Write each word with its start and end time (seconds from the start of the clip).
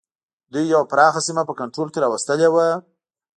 دوی 0.51 0.65
یوه 0.73 0.89
پراخه 0.91 1.21
سیمه 1.27 1.43
په 1.49 1.53
کنټرول 1.59 1.87
کې 1.91 1.99
را 2.03 2.07
وستلې 2.11 2.49
وه. 2.53 2.67